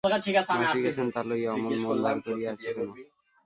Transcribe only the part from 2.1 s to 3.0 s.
করিয়া আছ কেন।